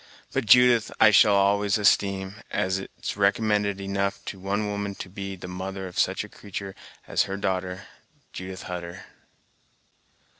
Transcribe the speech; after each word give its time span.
But 0.33 0.47
Judith 0.47 0.91
I 0.99 1.11
shall 1.11 1.35
always 1.35 1.77
esteem, 1.77 2.37
as 2.49 2.79
it's 2.79 3.15
recommend 3.15 3.67
enough 3.79 4.25
to 4.25 4.39
one 4.39 4.65
woman 4.65 4.95
to 4.95 5.07
be 5.09 5.35
the 5.35 5.47
mother 5.47 5.85
of 5.85 5.99
such 5.99 6.23
a 6.23 6.27
creatur' 6.27 6.73
as 7.07 7.25
her 7.25 7.37
darter, 7.37 7.85
Judith 8.33 8.63
Hutter!" 8.63 9.03